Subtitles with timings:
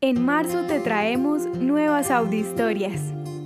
[0.00, 3.00] En marzo te traemos nuevas audiohistorias.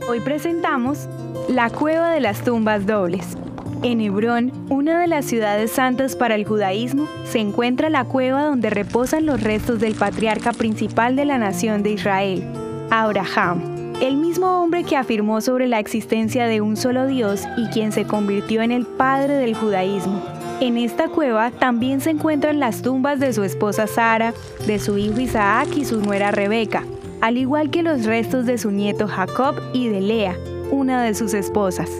[0.07, 1.09] Hoy presentamos
[1.49, 3.39] La Cueva de las Tumbas Dobles.
[3.83, 8.69] En Hebrón, una de las ciudades santas para el judaísmo, se encuentra la cueva donde
[8.69, 12.45] reposan los restos del patriarca principal de la nación de Israel,
[12.91, 17.93] Abraham, el mismo hombre que afirmó sobre la existencia de un solo Dios y quien
[17.93, 20.32] se convirtió en el padre del judaísmo.
[20.63, 24.33] En esta cueva también se encuentran las tumbas de su esposa Sara,
[24.65, 26.85] de su hijo Isaac y su nuera Rebeca,
[27.21, 30.37] al igual que los restos de su nieto Jacob y de Lea,
[30.71, 31.91] una de sus esposas.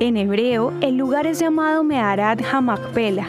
[0.00, 3.28] En hebreo, el lugar es llamado Meharat Hamakpela,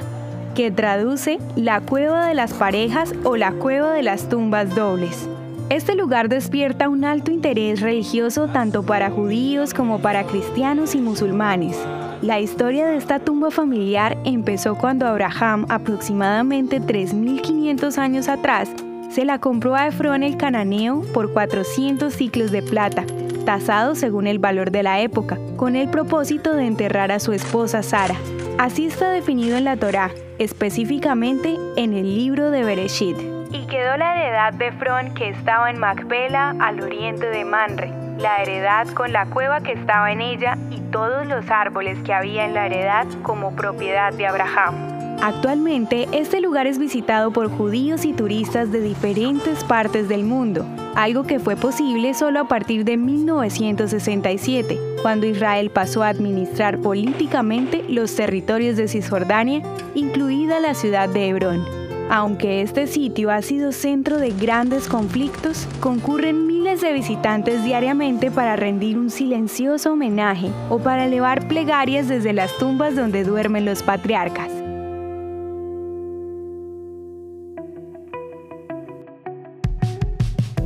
[0.56, 5.28] que traduce la cueva de las parejas o la cueva de las tumbas dobles.
[5.70, 11.78] Este lugar despierta un alto interés religioso tanto para judíos como para cristianos y musulmanes.
[12.22, 18.70] La historia de esta tumba familiar empezó cuando Abraham, aproximadamente 3.500 años atrás,
[19.12, 23.06] se la compró a Efrón el cananeo por 400 ciclos de plata,
[23.44, 27.84] tasado según el valor de la época, con el propósito de enterrar a su esposa
[27.84, 28.16] Sara.
[28.58, 33.37] Así está definido en la Torá, específicamente en el libro de Bereshit.
[33.52, 38.42] Y quedó la heredad de Efrón que estaba en Macpela, al oriente de Manre la
[38.42, 42.54] heredad con la cueva que estaba en ella y todos los árboles que había en
[42.54, 44.76] la heredad como propiedad de Abraham.
[45.22, 51.24] Actualmente, este lugar es visitado por judíos y turistas de diferentes partes del mundo, algo
[51.24, 58.16] que fue posible solo a partir de 1967, cuando Israel pasó a administrar políticamente los
[58.16, 59.64] territorios de Cisjordania,
[59.96, 61.77] incluida la ciudad de Hebrón.
[62.10, 68.56] Aunque este sitio ha sido centro de grandes conflictos, concurren miles de visitantes diariamente para
[68.56, 74.50] rendir un silencioso homenaje o para elevar plegarias desde las tumbas donde duermen los patriarcas.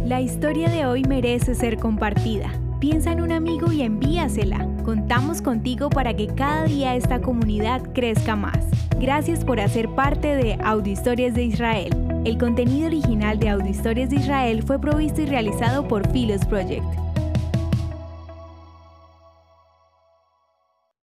[0.05, 2.51] La historia de hoy merece ser compartida.
[2.81, 4.67] Piensa en un amigo y envíasela.
[4.83, 8.57] Contamos contigo para que cada día esta comunidad crezca más.
[8.99, 11.95] Gracias por hacer parte de Audio Historias de Israel.
[12.25, 17.10] El contenido original de Audio Historias de Israel fue provisto y realizado por Philos Project.